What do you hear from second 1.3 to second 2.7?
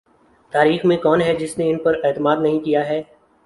جس نے ان پر اعتماد نہیں